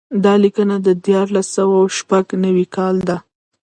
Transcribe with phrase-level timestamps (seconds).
[0.23, 3.17] دا لیکنه د دیارلس سوه شپږ نوي کال ده.